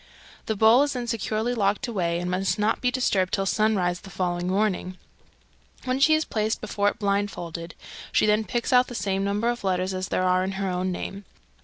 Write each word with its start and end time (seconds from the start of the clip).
The 0.47 0.55
bowl 0.55 0.81
is 0.81 0.93
then 0.93 1.05
securely 1.05 1.53
locked 1.53 1.87
away, 1.87 2.19
and 2.19 2.31
must 2.31 2.57
not 2.57 2.81
be 2.81 2.89
disturbed 2.89 3.31
till 3.35 3.45
sunrise 3.45 3.99
the 4.01 4.09
following 4.09 4.47
morning, 4.47 4.97
when 5.85 5.99
she 5.99 6.15
is 6.15 6.25
placed 6.25 6.59
before 6.59 6.89
it 6.89 6.97
blindfolded. 6.97 7.75
She 8.11 8.25
then 8.25 8.43
picks 8.45 8.73
out 8.73 8.87
the 8.87 8.95
same 8.95 9.23
number 9.23 9.47
of 9.47 9.63
letters 9.63 9.93
as 9.93 10.07
there 10.07 10.23
are 10.27 10.43
in 10.43 10.53
her 10.53 10.67
own 10.71 10.91
name. 10.91 11.25